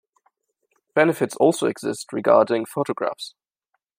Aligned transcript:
Benefits 0.95 1.35
also 1.35 1.67
exist 1.67 2.11
regarding 2.11 2.65
photographs. 2.65 3.35